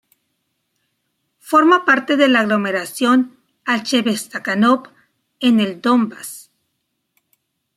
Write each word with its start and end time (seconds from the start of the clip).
Forma 1.51 1.85
parte 1.85 2.17
de 2.17 2.27
la 2.27 2.39
aglomeración 2.39 3.37
Alchevsk-Stakhanov, 3.65 4.89
en 5.39 5.59
el 5.59 5.79
Donbass. 5.79 6.49